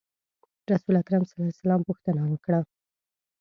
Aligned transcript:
رسول 0.71 0.95
اکرم 0.99 1.23
صلی 1.27 1.35
الله 1.37 1.51
علیه 1.53 1.61
وسلم 1.63 1.81
پوښتنه 1.89 2.21
وکړه. 2.25 2.59